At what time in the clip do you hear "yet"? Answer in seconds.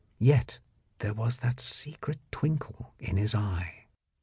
0.17-0.57